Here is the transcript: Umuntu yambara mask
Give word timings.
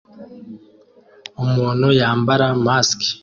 Umuntu 1.43 1.87
yambara 1.99 2.45
mask 2.65 2.99